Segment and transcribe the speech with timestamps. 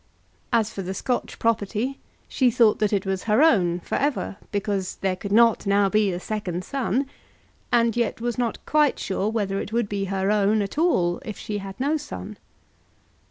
[0.51, 4.95] As for the Scotch property, she thought that it was her own, for ever, because
[5.01, 7.05] there could not now be a second son,
[7.71, 11.37] and yet was not quite sure whether it would be her own at all if
[11.37, 12.39] she had no son.